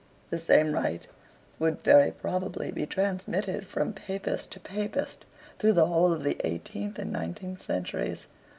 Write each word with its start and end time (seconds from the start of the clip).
The 0.31 0.39
same 0.39 0.71
right 0.71 1.05
would 1.59 1.83
very 1.83 2.09
probably 2.09 2.71
be 2.71 2.87
transmitted 2.87 3.67
from 3.67 3.93
Papist 3.93 4.51
to 4.53 4.59
Papist 4.59 5.25
through 5.59 5.73
the 5.73 5.85
whole 5.85 6.11
of 6.11 6.23
the 6.23 6.37
eighteenth 6.43 6.97
and 6.97 7.13
nineteenth 7.13 7.61
centuries. 7.61 8.25